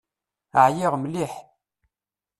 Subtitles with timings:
[0.65, 1.33] Ɛyiɣ mliḥ.